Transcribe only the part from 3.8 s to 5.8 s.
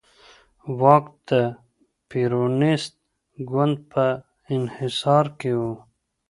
په انحصار کې و.